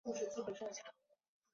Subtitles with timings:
[0.03, 0.83] 弗内斯两部分。